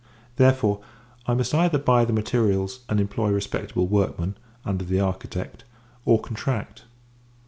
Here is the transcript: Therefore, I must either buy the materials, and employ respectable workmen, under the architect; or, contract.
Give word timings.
Therefore, 0.37 0.79
I 1.27 1.35
must 1.35 1.53
either 1.53 1.77
buy 1.77 2.05
the 2.05 2.11
materials, 2.11 2.79
and 2.89 2.99
employ 2.99 3.29
respectable 3.29 3.85
workmen, 3.85 4.33
under 4.65 4.83
the 4.83 4.99
architect; 4.99 5.63
or, 6.05 6.19
contract. 6.19 6.85